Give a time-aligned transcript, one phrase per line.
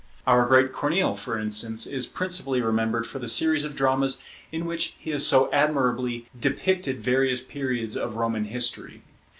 [0.25, 4.95] Our great Corneille, for instance, is principally remembered for the series of dramas in which
[4.97, 9.03] he has so admirably depicted various periods of Roman history.